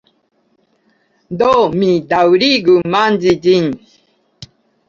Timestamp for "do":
1.41-1.51